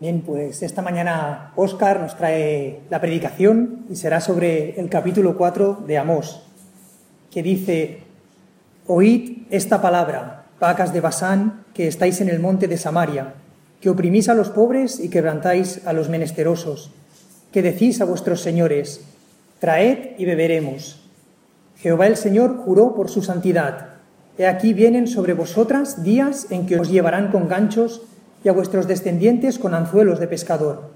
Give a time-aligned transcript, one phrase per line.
[0.00, 5.82] Bien, pues esta mañana Óscar nos trae la predicación y será sobre el capítulo 4
[5.88, 6.40] de Amós,
[7.32, 7.98] que dice,
[8.86, 13.34] Oíd esta palabra, vacas de Basán, que estáis en el monte de Samaria,
[13.80, 16.92] que oprimís a los pobres y quebrantáis a los menesterosos,
[17.50, 19.00] que decís a vuestros señores,
[19.58, 21.00] traed y beberemos.
[21.76, 23.88] Jehová el Señor juró por su santidad.
[24.38, 28.02] He aquí vienen sobre vosotras días en que os llevarán con ganchos
[28.44, 30.90] y a vuestros descendientes con anzuelos de pescador.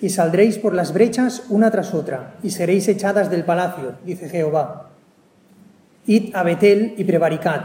[0.00, 4.90] Y saldréis por las brechas una tras otra, y seréis echadas del palacio, dice Jehová.
[6.06, 7.62] Id a Betel y prevaricad.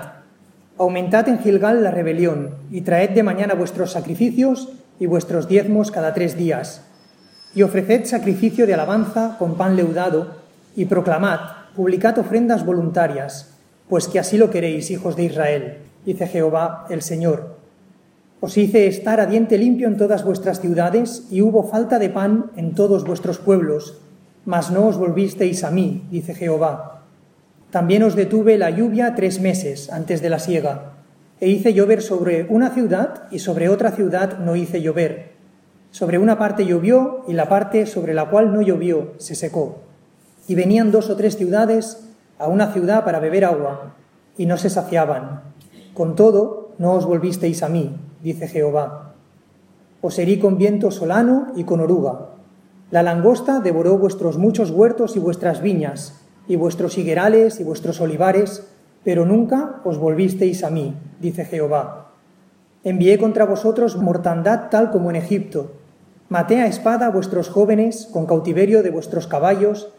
[0.78, 6.14] Aumentad en Gilgal la rebelión, y traed de mañana vuestros sacrificios y vuestros diezmos cada
[6.14, 6.84] tres días.
[7.54, 10.40] Y ofreced sacrificio de alabanza con pan leudado,
[10.76, 11.40] y proclamad,
[11.76, 13.50] publicad ofrendas voluntarias,
[13.90, 17.59] pues que así lo queréis, hijos de Israel, dice Jehová el Señor
[18.42, 22.52] os hice estar a diente limpio en todas vuestras ciudades, y hubo falta de pan
[22.56, 24.00] en todos vuestros pueblos,
[24.46, 27.04] mas no os volvisteis a mí, dice Jehová.
[27.70, 30.94] También os detuve la lluvia tres meses antes de la siega,
[31.40, 35.34] e hice llover sobre una ciudad y sobre otra ciudad no hice llover.
[35.92, 39.82] Sobre una parte llovió y la parte sobre la cual no llovió se secó.
[40.48, 42.06] Y venían dos o tres ciudades
[42.38, 43.96] a una ciudad para beber agua,
[44.38, 45.42] y no se saciaban.
[45.94, 49.14] Con todo, no os volvisteis a mí, dice Jehová.
[50.02, 52.30] Os herí con viento solano y con oruga.
[52.92, 58.68] La langosta devoró vuestros muchos huertos y vuestras viñas, y vuestros higuerales y vuestros olivares,
[59.04, 62.12] pero nunca os volvisteis a mí, dice Jehová.
[62.84, 65.74] Envié contra vosotros mortandad tal como en Egipto.
[66.30, 69.90] Maté a espada a vuestros jóvenes con cautiverio de vuestros caballos,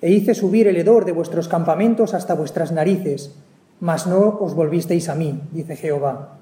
[0.00, 3.36] e hice subir el hedor de vuestros campamentos hasta vuestras narices,
[3.80, 6.39] mas no os volvisteis a mí, dice Jehová.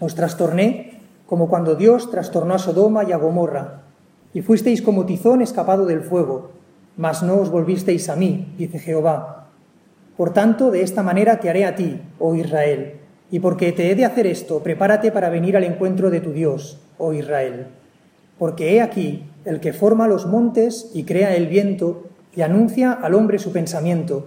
[0.00, 3.82] Os trastorné como cuando Dios trastornó a Sodoma y a Gomorra,
[4.34, 6.50] y fuisteis como tizón escapado del fuego,
[6.96, 9.46] mas no os volvisteis a mí, dice Jehová.
[10.16, 12.94] Por tanto, de esta manera te haré a ti, oh Israel,
[13.30, 16.80] y porque te he de hacer esto, prepárate para venir al encuentro de tu Dios,
[16.98, 17.68] oh Israel.
[18.38, 23.14] Porque he aquí el que forma los montes y crea el viento y anuncia al
[23.14, 24.26] hombre su pensamiento,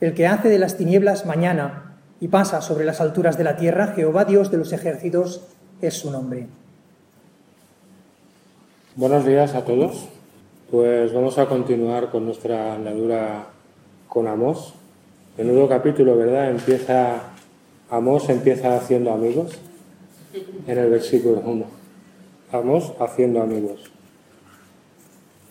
[0.00, 1.91] el que hace de las tinieblas mañana
[2.22, 5.40] y pasa sobre las alturas de la tierra, Jehová Dios de los ejércitos
[5.80, 6.46] es su nombre.
[8.94, 10.08] Buenos días a todos.
[10.70, 13.46] Pues vamos a continuar con nuestra andadura
[14.06, 14.72] con Amós.
[15.36, 16.48] nuevo capítulo, ¿verdad?
[16.48, 17.22] Empieza,
[17.90, 19.58] Amós empieza haciendo amigos
[20.68, 21.64] en el versículo 1.
[22.52, 23.90] Amós haciendo amigos.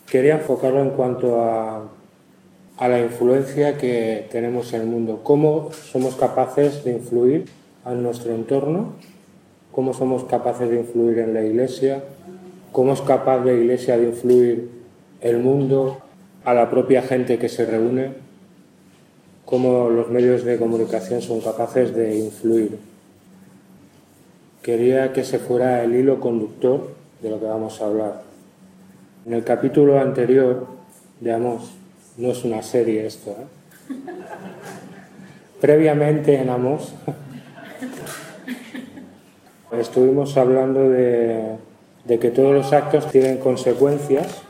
[0.09, 1.81] Quería enfocarlo en cuanto a
[2.81, 7.45] a la influencia que tenemos en el mundo, cómo somos capaces de influir
[7.85, 8.93] en nuestro entorno,
[9.71, 12.03] cómo somos capaces de influir en la iglesia,
[12.71, 14.69] cómo es capaz la iglesia de influir
[15.21, 15.99] el mundo,
[16.43, 18.13] a la propia gente que se reúne,
[19.45, 22.79] cómo los medios de comunicación son capaces de influir.
[24.63, 26.89] Quería que se fuera el hilo conductor
[27.21, 28.23] de lo que vamos a hablar.
[29.27, 30.65] En el capítulo anterior
[31.19, 31.31] de
[32.17, 33.31] no es una serie esto.
[33.31, 33.95] ¿eh?
[35.59, 36.93] Previamente en Amos
[39.79, 41.55] estuvimos hablando de,
[42.05, 44.41] de que todos los actos tienen consecuencias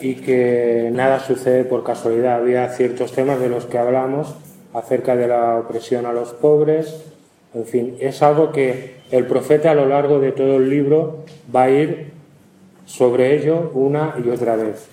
[0.00, 2.36] y que nada sucede por casualidad.
[2.36, 4.34] Había ciertos temas de los que hablamos
[4.74, 7.12] acerca de la opresión a los pobres,
[7.54, 11.24] en fin, es algo que el profeta a lo largo de todo el libro
[11.54, 12.12] va a ir
[12.86, 14.91] sobre ello una y otra vez.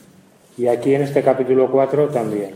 [0.60, 2.52] Y aquí en este capítulo 4 también.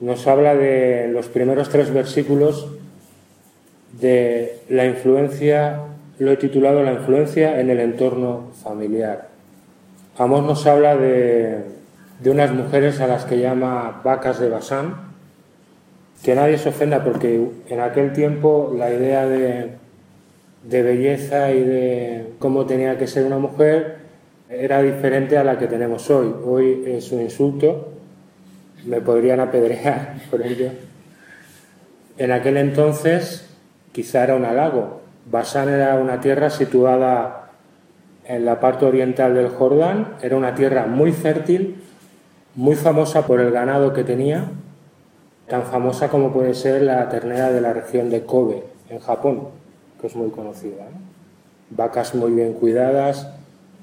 [0.00, 2.68] Nos habla de los primeros tres versículos
[4.00, 5.80] de la influencia,
[6.18, 9.28] lo he titulado La influencia en el entorno familiar.
[10.16, 11.64] Amós nos habla de,
[12.20, 14.94] de unas mujeres a las que llama vacas de Basán,
[16.24, 19.72] que nadie se ofenda porque en aquel tiempo la idea de,
[20.64, 23.97] de belleza y de cómo tenía que ser una mujer
[24.50, 26.34] era diferente a la que tenemos hoy.
[26.44, 27.88] Hoy es un insulto,
[28.86, 30.70] me podrían apedrear por ello.
[32.16, 33.48] En aquel entonces
[33.92, 35.00] quizá era un halago.
[35.30, 37.50] Basán era una tierra situada
[38.24, 41.76] en la parte oriental del Jordán, era una tierra muy fértil,
[42.54, 44.50] muy famosa por el ganado que tenía,
[45.48, 49.48] tan famosa como puede ser la ternera de la región de Kobe, en Japón,
[50.00, 50.86] que es muy conocida.
[51.70, 53.28] Vacas muy bien cuidadas,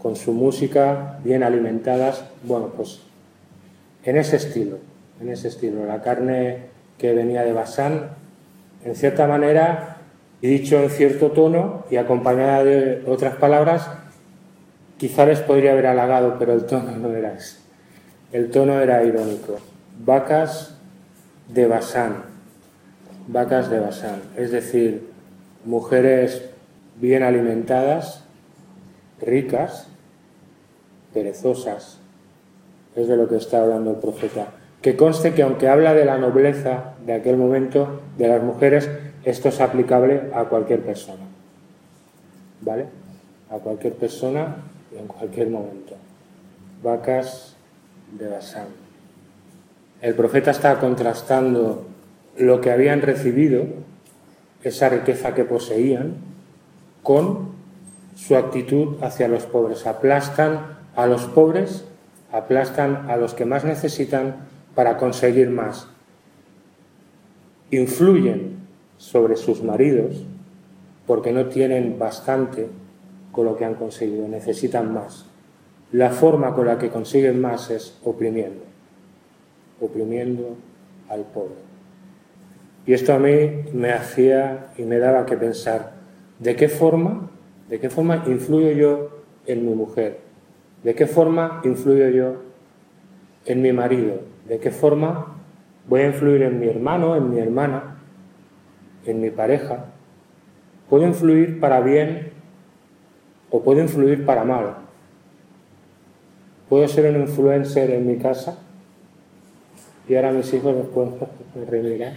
[0.05, 2.99] con su música, bien alimentadas, bueno, pues
[4.03, 4.77] en ese estilo,
[5.19, 5.83] en ese estilo.
[5.87, 6.67] La carne
[6.99, 8.11] que venía de Basán,
[8.83, 9.97] en cierta manera,
[10.41, 13.89] y dicho en cierto tono y acompañada de otras palabras,
[14.99, 17.57] Quizá les podría haber halagado, pero el tono no era ese.
[18.31, 19.57] El tono era irónico.
[20.05, 20.77] Vacas
[21.49, 22.25] de Basán.
[23.27, 24.21] Vacas de Basán.
[24.37, 25.09] Es decir,
[25.65, 26.43] mujeres
[27.01, 28.23] bien alimentadas,
[29.19, 29.89] ricas,
[31.15, 31.97] perezosas.
[32.95, 34.49] Es de lo que está hablando el profeta.
[34.81, 38.89] Que conste que aunque habla de la nobleza de aquel momento de las mujeres,
[39.23, 41.23] esto es aplicable a cualquier persona.
[42.61, 42.85] ¿Vale?
[43.49, 44.57] A cualquier persona
[44.95, 45.95] en cualquier momento.
[46.83, 47.55] Vacas
[48.11, 48.67] de Basán.
[50.01, 51.85] El profeta está contrastando
[52.37, 53.63] lo que habían recibido,
[54.63, 56.15] esa riqueza que poseían,
[57.01, 57.55] con
[58.15, 59.87] su actitud hacia los pobres.
[59.87, 61.85] Aplastan a los pobres,
[62.31, 65.87] aplastan a los que más necesitan para conseguir más.
[67.71, 68.57] Influyen
[68.97, 70.25] sobre sus maridos
[71.07, 72.67] porque no tienen bastante
[73.31, 75.25] con lo que han conseguido, necesitan más.
[75.91, 78.63] La forma con la que consiguen más es oprimiendo,
[79.79, 80.55] oprimiendo
[81.09, 81.65] al pobre.
[82.85, 85.93] Y esto a mí me hacía y me daba que pensar,
[86.39, 87.29] ¿de qué forma,
[87.69, 89.09] de qué forma influyo yo
[89.45, 90.24] en mi mujer?
[90.85, 92.35] ¿De qué forma influyo yo
[93.45, 94.21] en mi marido?
[94.47, 95.35] ¿De qué forma
[95.87, 97.97] voy a influir en mi hermano, en mi hermana,
[99.05, 99.87] en mi pareja?
[100.87, 102.35] ¿Puedo influir para bien
[103.49, 104.75] o puede influir para mal.
[106.69, 108.59] Puedo ser un influencer en mi casa
[110.07, 111.09] y ahora mis hijos después
[111.55, 112.13] me remirán.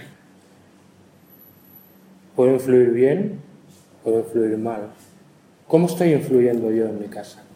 [2.37, 3.41] Puedo influir bien,
[4.05, 4.89] puedo influir mal.
[5.67, 7.48] ¿Cómo estoy influyendo yo en mi casa?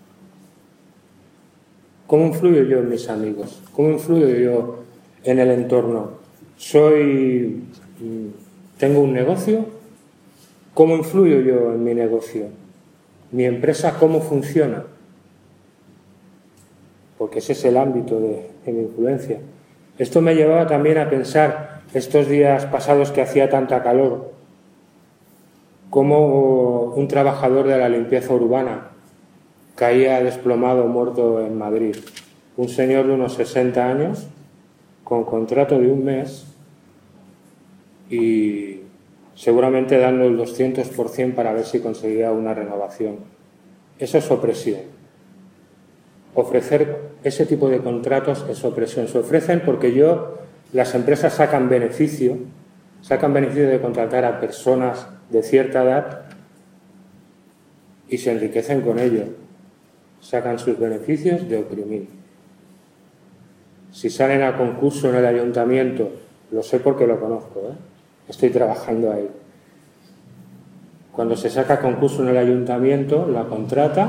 [2.12, 3.62] ¿Cómo influyo yo en mis amigos?
[3.74, 4.80] ¿Cómo influyo yo
[5.24, 6.10] en el entorno?
[6.58, 7.62] ¿Soy
[8.76, 9.64] tengo un negocio?
[10.74, 12.48] ¿Cómo influyo yo en mi negocio?
[13.30, 14.84] mi empresa cómo funciona,
[17.16, 19.38] porque ese es el ámbito de, mi influencia.
[19.96, 24.32] Esto me llevaba también a pensar estos días pasados que hacía tanta calor,
[25.88, 28.91] como un trabajador de la limpieza urbana
[29.74, 31.96] caía desplomado, muerto en Madrid.
[32.56, 34.26] Un señor de unos 60 años,
[35.04, 36.46] con contrato de un mes
[38.10, 38.80] y
[39.34, 43.16] seguramente dando el 200% para ver si conseguía una renovación.
[43.98, 44.80] Eso es opresión.
[46.34, 49.08] Ofrecer ese tipo de contratos es opresión.
[49.08, 50.38] Se ofrecen porque yo,
[50.72, 52.38] las empresas sacan beneficio,
[53.00, 56.22] sacan beneficio de contratar a personas de cierta edad
[58.08, 59.41] y se enriquecen con ello.
[60.22, 62.08] Sacan sus beneficios de oprimir.
[63.92, 66.10] Si salen a concurso en el ayuntamiento,
[66.50, 67.74] lo sé porque lo conozco, ¿eh?
[68.28, 69.28] Estoy trabajando ahí.
[71.12, 74.08] Cuando se saca concurso en el ayuntamiento, la contrata,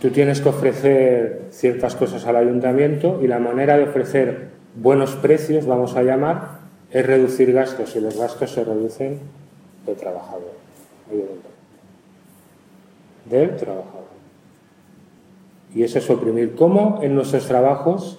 [0.00, 5.66] tú tienes que ofrecer ciertas cosas al ayuntamiento y la manera de ofrecer buenos precios,
[5.66, 6.58] vamos a llamar,
[6.90, 9.18] es reducir gastos y los gastos se reducen
[9.84, 10.52] del trabajador,
[13.28, 14.13] Del trabajador.
[15.74, 16.54] Y eso es oprimir.
[16.54, 18.18] ¿Cómo en nuestros trabajos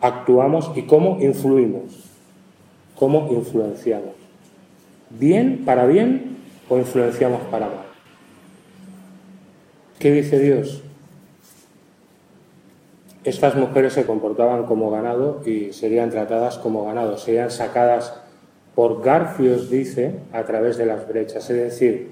[0.00, 2.04] actuamos y cómo influimos?
[2.98, 4.14] cómo influenciamos.
[5.10, 6.36] ¿Bien para bien
[6.68, 7.84] o influenciamos para mal?
[9.98, 10.82] ¿Qué dice Dios?
[13.24, 18.14] Estas mujeres se comportaban como ganado y serían tratadas como ganado, serían sacadas
[18.74, 21.48] por garfios, dice, a través de las brechas.
[21.48, 22.10] Es decir,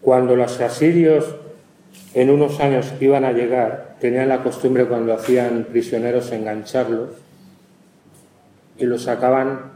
[0.00, 1.34] cuando los asirios
[2.14, 7.10] en unos años iban a llegar, tenían la costumbre cuando hacían prisioneros engancharlos
[8.78, 9.72] y los sacaban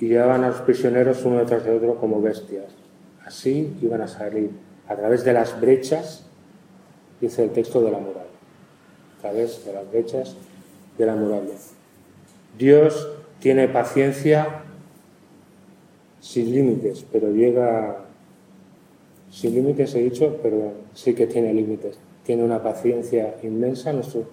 [0.00, 2.64] y llevaban a los prisioneros uno detrás de otro como bestias.
[3.24, 4.50] Así iban a salir,
[4.88, 6.26] a través de las brechas,
[7.20, 8.24] dice el texto de la muralla,
[9.18, 10.36] a través de las brechas
[10.96, 11.54] de la muralla.
[12.56, 13.08] Dios
[13.40, 14.62] tiene paciencia
[16.20, 18.05] sin límites, pero llega
[19.36, 21.98] sin límites he dicho, pero sí que tiene límites.
[22.24, 24.24] Tiene una paciencia inmensa, nuestro,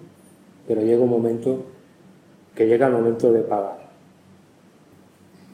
[0.66, 1.62] pero llega un momento
[2.54, 3.84] que llega el momento de pagar.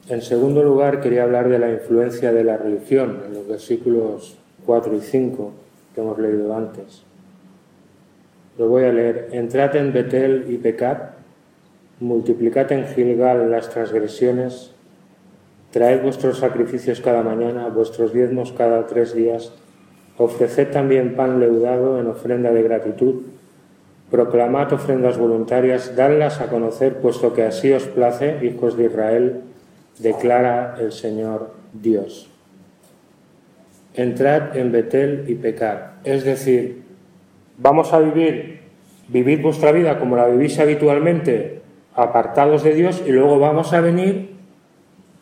[0.07, 4.95] En segundo lugar, quería hablar de la influencia de la religión en los versículos 4
[4.95, 5.51] y 5
[5.93, 7.03] que hemos leído antes.
[8.57, 9.27] Lo voy a leer.
[9.33, 11.09] Entrad en Betel y pecad,
[11.99, 14.71] multiplicad en Gilgal las transgresiones,
[15.71, 19.53] traed vuestros sacrificios cada mañana, vuestros diezmos cada tres días,
[20.17, 23.21] ofreced también pan leudado en ofrenda de gratitud,
[24.11, 29.41] proclamad ofrendas voluntarias, dadlas a conocer, puesto que así os place, hijos de Israel,
[29.99, 32.29] declara el Señor Dios.
[33.93, 36.83] Entrad en Betel y pecad, es decir,
[37.57, 38.59] vamos a vivir,
[39.07, 41.61] vivir vuestra vida como la vivís habitualmente,
[41.95, 44.30] apartados de Dios, y luego vamos a venir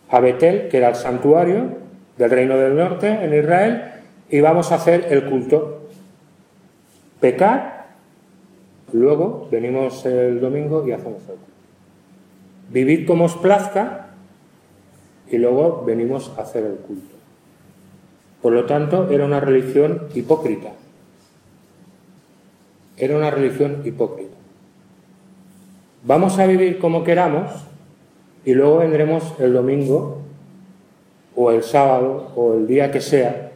[0.09, 1.77] a Betel, que era el santuario
[2.17, 3.83] del Reino del Norte en Israel,
[4.29, 5.87] y vamos a hacer el culto.
[7.19, 7.87] Pecar,
[8.91, 11.43] luego venimos el domingo y hacemos el culto.
[12.69, 14.07] Vivir como os plazca,
[15.31, 17.15] y luego venimos a hacer el culto.
[18.41, 20.71] Por lo tanto, era una religión hipócrita.
[22.97, 24.35] Era una religión hipócrita.
[26.03, 27.51] Vamos a vivir como queramos
[28.49, 30.17] y luego vendremos el domingo
[31.35, 33.51] o el sábado o el día que sea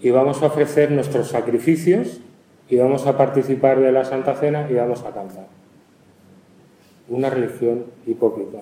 [0.00, 2.18] y vamos a ofrecer nuestros sacrificios
[2.70, 5.48] y vamos a participar de la Santa Cena y vamos a cantar.
[7.10, 8.60] Una religión hipócrita.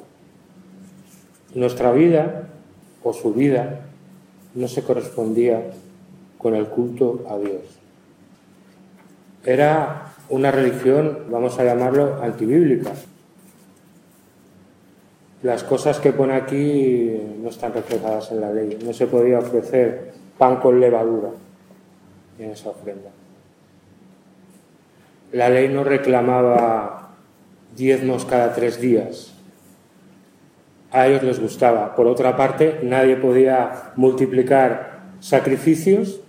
[1.55, 2.49] Nuestra vida
[3.05, 3.83] o su vida
[4.57, 5.71] no se correspondía
[6.37, 7.63] con el culto a Dios.
[9.45, 12.91] Era una religión, vamos a llamarlo, antibíblica.
[15.45, 18.79] Las cosas que pone aquí no están reflejadas en la ley.
[18.83, 21.29] No se podía ofrecer pan con levadura
[22.39, 23.11] en esa ofrenda.
[25.33, 27.11] La ley no reclamaba
[27.77, 29.35] diezmos cada tres días
[30.91, 31.95] a ellos les gustaba.
[31.95, 36.23] Por otra parte, nadie podía multiplicar sacrificios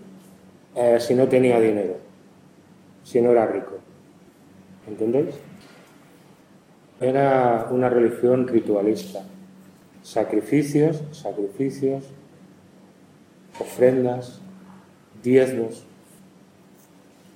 [0.76, 1.96] eh, si no tenía dinero,
[3.06, 3.78] si no era rico.
[4.90, 5.36] ¿Entendéis?
[7.02, 9.22] Era una religión ritualista.
[10.04, 12.06] Sacrificios, sacrificios,
[13.60, 14.40] ofrendas,
[15.24, 15.84] diezmos.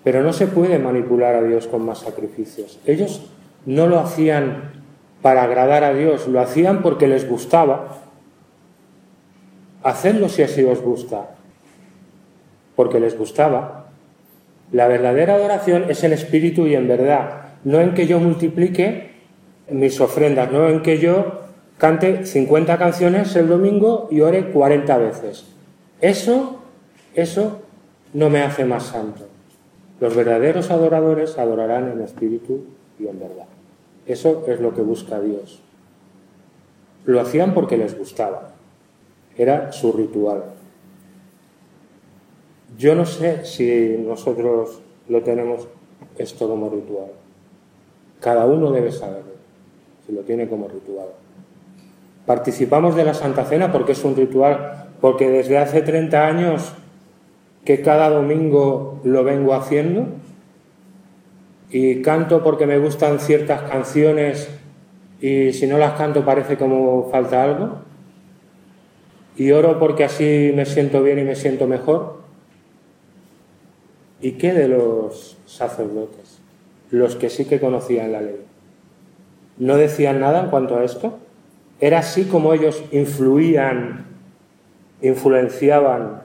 [0.03, 2.79] Pero no se puede manipular a Dios con más sacrificios.
[2.85, 3.29] Ellos
[3.65, 4.71] no lo hacían
[5.21, 7.97] para agradar a Dios, lo hacían porque les gustaba.
[9.83, 11.31] Hacedlo si así os gusta,
[12.75, 13.87] porque les gustaba.
[14.71, 19.08] La verdadera adoración es en espíritu y en verdad, no en que yo multiplique
[19.71, 21.41] mis ofrendas, no en que yo
[21.77, 25.45] cante 50 canciones el domingo y ore 40 veces.
[26.01, 26.59] Eso,
[27.13, 27.61] eso
[28.13, 29.23] no me hace más santo.
[29.99, 32.65] Los verdaderos adoradores adorarán en espíritu
[32.99, 33.47] y en verdad.
[34.05, 35.61] Eso es lo que busca Dios.
[37.05, 38.51] Lo hacían porque les gustaba.
[39.37, 40.43] Era su ritual.
[42.77, 45.67] Yo no sé si nosotros lo tenemos
[46.17, 47.11] esto como ritual.
[48.19, 49.33] Cada uno debe saberlo,
[50.11, 51.07] lo tiene como ritual.
[52.25, 56.73] Participamos de la Santa Cena porque es un ritual, porque desde hace 30 años
[57.65, 60.07] que cada domingo lo vengo haciendo
[61.71, 64.49] y canto porque me gustan ciertas canciones
[65.21, 67.79] y si no las canto parece como falta algo.
[69.35, 72.19] Y oro porque así me siento bien y me siento mejor.
[74.21, 76.39] ¿Y qué de los sacerdotes?
[76.91, 78.48] Los que sí que conocían la ley.
[79.59, 81.19] ¿No decían nada en cuanto a esto?
[81.79, 84.05] ¿Era así como ellos influían,
[85.01, 86.23] influenciaban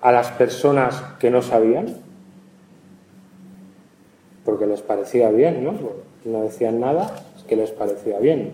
[0.00, 2.02] a las personas que no sabían?
[4.44, 5.74] porque les parecía bien, ¿no?
[6.24, 8.52] No decían nada, es que les parecía bien.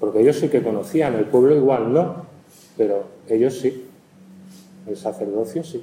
[0.00, 2.26] Porque ellos sí que conocían, el pueblo igual no,
[2.76, 3.84] pero ellos sí.
[4.86, 5.82] El sacerdocio sí.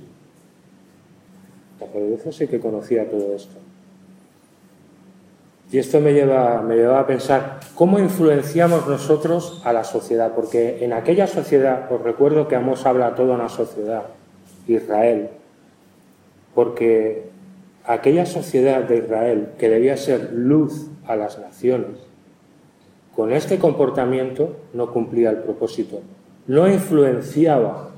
[1.79, 3.55] El sacerdocio sí que conocía todo esto.
[5.75, 11.27] Y esto me lleva, a pensar cómo influenciamos nosotros a la sociedad, porque en aquella
[11.27, 14.03] sociedad, os recuerdo que Amos habla a toda una sociedad,
[14.69, 15.31] Israel,
[16.53, 17.25] porque
[17.83, 21.97] aquella sociedad de Israel que debía ser luz a las naciones,
[23.13, 25.99] con este comportamiento no cumplía el propósito,
[26.47, 27.89] no influenciaba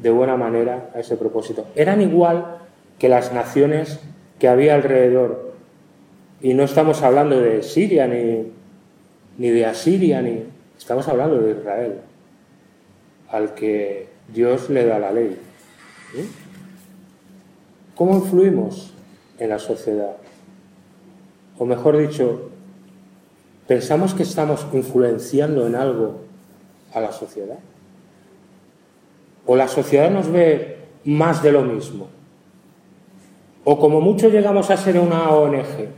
[0.00, 1.64] de buena manera a ese propósito.
[1.74, 2.58] Eran igual
[3.00, 3.98] que las naciones
[4.38, 5.45] que había alrededor.
[6.40, 8.52] Y no estamos hablando de Siria ni,
[9.38, 10.44] ni de Asiria, ni
[10.76, 11.94] estamos hablando de Israel,
[13.30, 15.36] al que Dios le da la ley.
[17.94, 18.92] ¿Cómo influimos
[19.38, 20.16] en la sociedad?
[21.58, 22.50] O mejor dicho,
[23.66, 26.20] ¿pensamos que estamos influenciando en algo
[26.92, 27.58] a la sociedad?
[29.46, 32.08] ¿O la sociedad nos ve más de lo mismo?
[33.64, 35.88] ¿O como mucho llegamos a ser una ONG?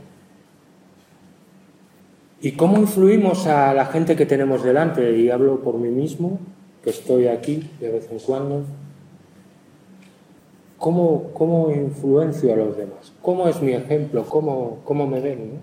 [2.41, 5.17] ¿Y cómo influimos a la gente que tenemos delante?
[5.17, 6.39] Y hablo por mí mismo,
[6.83, 8.63] que estoy aquí de vez en cuando,
[10.79, 13.11] ¿Cómo, ¿Cómo, influencio a los demás?
[13.21, 14.23] ¿Cómo es mi ejemplo?
[14.23, 15.59] ¿Cómo, cómo me ven?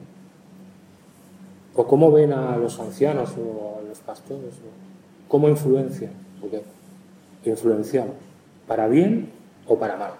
[1.75, 4.57] ¿O cómo ven a los ancianos o a los pastores?
[5.27, 6.13] ¿Cómo influencian?
[6.39, 6.63] Porque
[7.47, 8.15] influenciamos,
[8.67, 9.31] para bien
[9.67, 10.13] o para mal.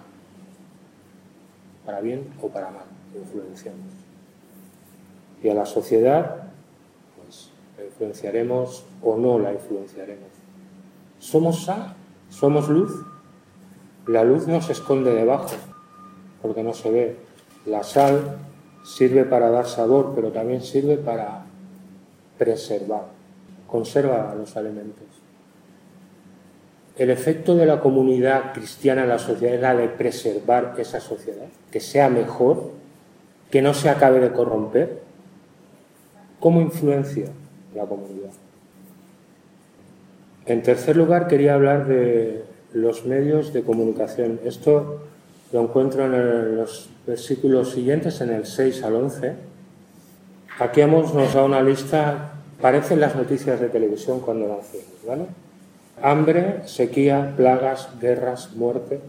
[1.85, 2.85] para bien o para mal,
[3.15, 3.85] influenciamos.
[5.43, 6.46] Y a la sociedad,
[7.97, 10.29] influenciaremos o no la influenciaremos.
[11.19, 11.95] ¿Somos sal?
[12.29, 12.91] ¿Somos luz?
[14.05, 15.49] La luz no se esconde debajo,
[16.41, 17.15] porque no se ve.
[17.65, 18.37] La sal
[18.85, 21.45] sirve para dar sabor, pero también sirve para
[22.37, 23.05] preservar,
[23.67, 25.05] conserva los alimentos.
[26.97, 31.79] El efecto de la comunidad cristiana en la sociedad era de preservar esa sociedad, que
[31.79, 32.71] sea mejor,
[33.49, 35.01] que no se acabe de corromper.
[36.39, 37.25] ¿Cómo influencia
[37.77, 38.31] la comunidad?
[40.45, 42.43] En tercer lugar, quería hablar de
[42.73, 44.39] los medios de comunicación.
[44.45, 45.01] Esto
[45.51, 49.33] lo encuentro en los versículos siguientes, en el 6 al 11.
[50.59, 55.25] Aquí hemos, nos da una lista, parecen las noticias de televisión cuando nacimos, ¿vale?
[56.01, 58.99] Hambre, sequía, plagas, guerras, muerte.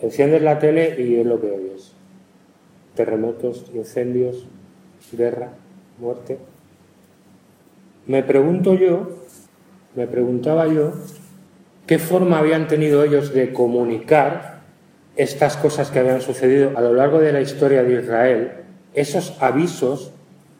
[0.00, 1.92] Enciendes la tele y es lo que oyes.
[2.94, 4.46] Terremotos, incendios,
[5.12, 5.50] guerra,
[5.98, 6.38] muerte.
[8.06, 9.08] Me pregunto yo,
[9.94, 10.92] me preguntaba yo,
[11.86, 14.60] qué forma habían tenido ellos de comunicar
[15.16, 18.52] estas cosas que habían sucedido a lo largo de la historia de Israel,
[18.92, 20.12] esos avisos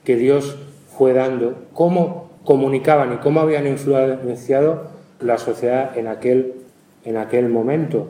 [0.05, 0.57] que Dios
[0.97, 4.89] fue dando, cómo comunicaban y cómo habían influenciado
[5.21, 6.55] la sociedad en aquel,
[7.05, 8.09] en aquel momento.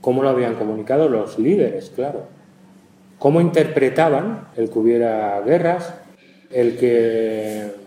[0.00, 2.24] ¿Cómo lo habían comunicado los líderes, claro?
[3.18, 5.94] ¿Cómo interpretaban el que hubiera guerras,
[6.50, 7.79] el que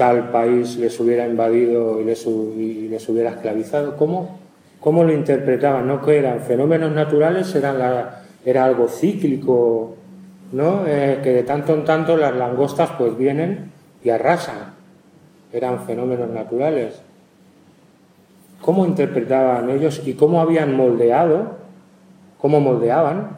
[0.00, 3.98] tal país les hubiera invadido y les, hubiera esclavizado?
[3.98, 4.38] ¿Cómo,
[4.80, 5.86] ¿Cómo lo interpretaban?
[5.86, 7.54] ¿No que eran fenómenos naturales?
[7.54, 7.76] ¿Eran
[8.42, 9.96] ¿Era algo cíclico?
[10.52, 10.86] ¿no?
[10.86, 14.72] Eh, que de tanto en tanto las langostas pues vienen y arrasan.
[15.52, 17.02] Eran fenómenos naturales
[18.62, 21.56] cómo interpretaban ellos y cómo habían moldeado,
[22.38, 23.36] cómo moldeaban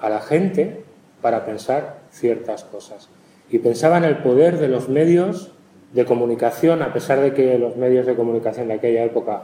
[0.00, 0.84] a la gente
[1.20, 3.08] para pensar ciertas cosas.
[3.50, 5.52] Y pensaban el poder de los medios
[5.92, 9.42] de comunicación, a pesar de que los medios de comunicación de aquella época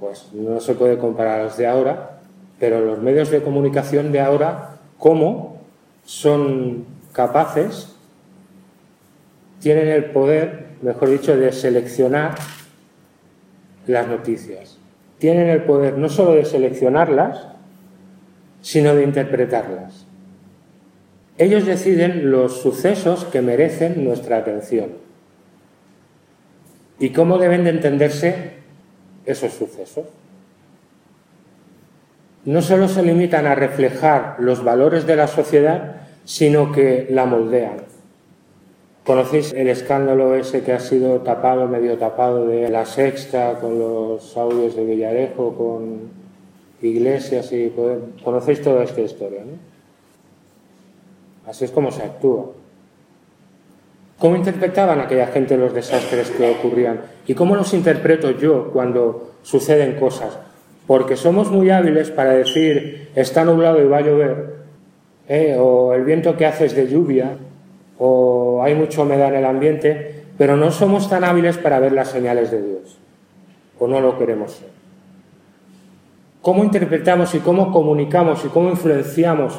[0.00, 2.18] pues no se puede comparar a los de ahora,
[2.58, 5.56] pero los medios de comunicación de ahora, ¿cómo
[6.04, 7.94] son capaces,
[9.60, 12.34] tienen el poder, mejor dicho, de seleccionar
[13.86, 14.78] las noticias.
[15.18, 17.46] Tienen el poder no solo de seleccionarlas,
[18.60, 20.05] sino de interpretarlas.
[21.38, 24.90] Ellos deciden los sucesos que merecen nuestra atención
[26.98, 28.52] y cómo deben de entenderse
[29.26, 30.06] esos sucesos.
[32.46, 37.82] No solo se limitan a reflejar los valores de la sociedad, sino que la moldean.
[39.04, 44.36] ¿Conocéis el escándalo ese que ha sido tapado, medio tapado de la sexta, con los
[44.36, 46.10] audios de Villarejo, con
[46.80, 47.72] iglesias y...
[48.24, 49.75] Conocéis toda esta historia, ¿no?
[51.46, 52.46] Así es como se actúa.
[54.18, 57.00] ¿Cómo interpretaban aquella gente los desastres que ocurrían?
[57.26, 60.38] ¿Y cómo los interpreto yo cuando suceden cosas?
[60.86, 64.54] Porque somos muy hábiles para decir, está nublado y va a llover,
[65.28, 65.56] ¿eh?
[65.58, 67.36] o el viento que hace es de lluvia,
[67.98, 72.08] o hay mucha humedad en el ambiente, pero no somos tan hábiles para ver las
[72.08, 72.98] señales de Dios,
[73.78, 74.68] o no lo queremos ser.
[76.40, 79.58] ¿Cómo interpretamos y cómo comunicamos y cómo influenciamos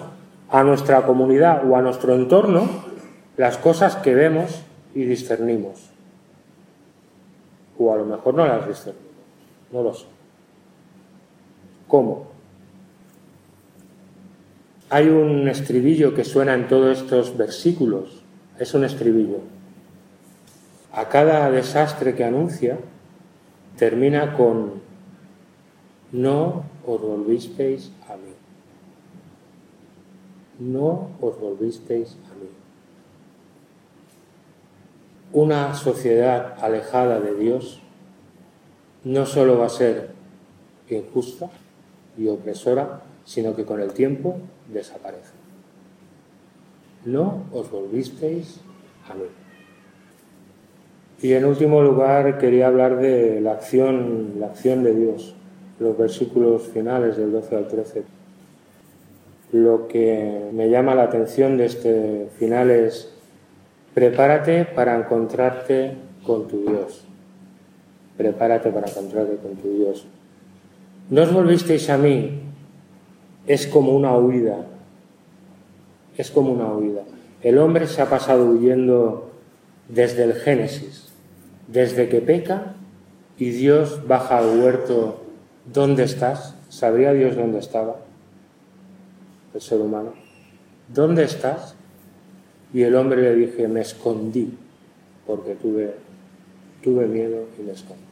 [0.50, 2.68] a nuestra comunidad o a nuestro entorno
[3.38, 4.64] las cosas que vemos
[4.96, 5.90] y discernimos?
[7.78, 9.12] O a lo mejor no las discernimos,
[9.72, 10.06] no lo sé.
[11.88, 12.28] ¿Cómo?
[14.90, 18.24] Hay un estribillo que suena en todos estos versículos
[18.60, 19.40] es un estribillo.
[20.94, 22.78] A cada desastre que anuncia
[23.78, 24.82] termina con
[26.12, 28.37] no os volvisteis a mí.
[30.60, 32.50] No os volvisteis a mí.
[35.34, 37.82] Una sociedad alejada de Dios
[39.04, 40.12] no solo va a ser
[40.90, 41.50] injusta
[42.18, 44.38] y opresora, sino que con el tiempo
[44.72, 45.38] desaparece
[47.08, 48.60] no os volvisteis
[49.10, 49.26] a mí.
[51.22, 55.34] Y en último lugar quería hablar de la acción, la acción de Dios,
[55.80, 58.04] los versículos finales del 12 al 13.
[59.52, 63.14] Lo que me llama la atención de este final es
[63.94, 65.94] prepárate para encontrarte
[66.26, 67.06] con tu Dios.
[68.18, 70.06] Prepárate para encontrarte con tu Dios.
[71.10, 72.42] No os volvisteis a mí,
[73.48, 74.58] es como una huida,
[76.18, 77.04] es como una huida.
[77.42, 79.30] El hombre se ha pasado huyendo
[79.88, 81.14] desde el Génesis,
[81.68, 82.74] desde que peca
[83.38, 85.22] y Dios baja al huerto.
[85.66, 86.56] ¿Dónde estás?
[86.70, 88.07] ¿Sabría Dios dónde estaba?
[89.58, 90.14] El ser humano,
[90.94, 91.74] ¿dónde estás?
[92.74, 94.54] Y el hombre le dije, me escondí,
[95.26, 95.96] porque tuve,
[96.84, 98.04] tuve miedo y me escondí.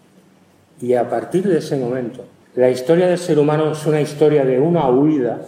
[0.81, 4.59] Y a partir de ese momento, la historia del ser humano es una historia de
[4.59, 5.39] una huida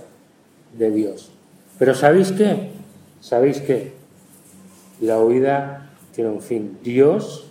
[0.78, 1.32] de Dios.
[1.80, 2.70] Pero ¿sabéis qué?
[3.20, 3.94] ¿Sabéis qué?
[5.02, 6.78] La huida tiene un fin.
[6.84, 7.48] Dios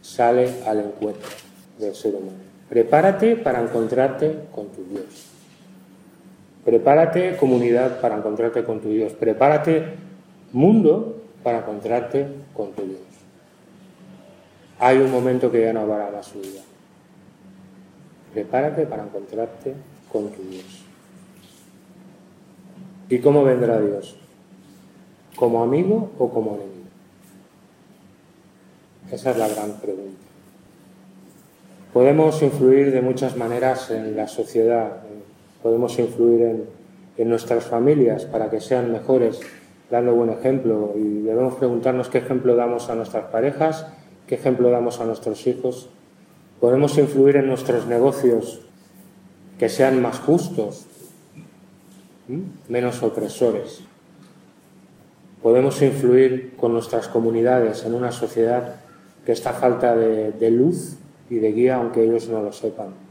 [0.00, 1.28] sale al encuentro
[1.78, 2.38] del ser humano.
[2.70, 5.31] Prepárate para encontrarte con tu Dios.
[6.64, 9.12] Prepárate comunidad para encontrarte con tu Dios.
[9.14, 9.94] Prepárate
[10.52, 13.00] mundo para encontrarte con tu Dios.
[14.78, 16.62] Hay un momento que ya no habrá más huida.
[18.32, 19.74] Prepárate para encontrarte
[20.10, 20.84] con tu Dios.
[23.08, 24.16] ¿Y cómo vendrá Dios?
[25.36, 26.72] ¿Como amigo o como enemigo?
[29.10, 30.22] Esa es la gran pregunta.
[31.92, 35.01] Podemos influir de muchas maneras en la sociedad,
[35.62, 36.66] podemos influir
[37.16, 39.40] en, nuestras familias para que sean mejores,
[39.90, 40.92] dando buen ejemplo.
[40.96, 43.86] Y debemos preguntarnos qué ejemplo damos a nuestras parejas,
[44.26, 45.88] qué ejemplo damos a nuestros hijos.
[46.60, 48.62] Podemos influir en nuestros negocios,
[49.58, 50.86] que sean más justos,
[52.68, 53.82] menos opresores.
[55.42, 58.76] Podemos influir con nuestras comunidades en una sociedad
[59.24, 60.96] que está falta de luz
[61.30, 63.01] y de guía, aunque ellos no lo sepan.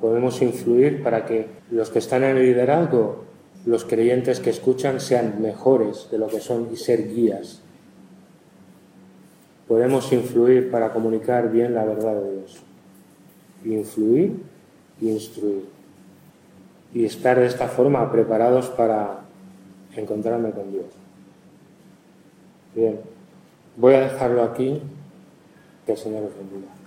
[0.00, 3.24] Podemos influir para que los que están en el liderazgo,
[3.66, 7.60] los creyentes que escuchan, sean mejores de lo que son y ser guías.
[9.66, 12.62] Podemos influir para comunicar bien la verdad de Dios.
[13.64, 14.40] Influir
[15.00, 15.64] y instruir.
[16.94, 19.20] Y estar de esta forma preparados para
[19.94, 20.86] encontrarme con Dios.
[22.74, 23.00] Bien,
[23.76, 24.80] voy a dejarlo aquí.
[25.84, 26.77] Que el Señor os bendiga.